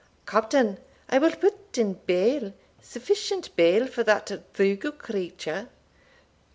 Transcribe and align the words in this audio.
Captain, 0.25 0.79
I 1.09 1.19
will 1.19 1.35
put 1.35 1.77
in 1.77 1.93
bail 2.07 2.53
sufficient 2.81 3.55
bail, 3.55 3.85
for 3.85 4.03
that 4.03 4.31
Dougal 4.55 4.93
creature." 4.93 5.69